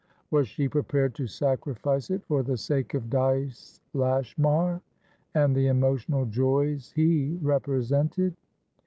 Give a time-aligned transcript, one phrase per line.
[0.31, 4.81] Was she prepared to sacrifice it for the sake of Dyce Lashmar,
[5.35, 8.35] and the emotional joys he represented?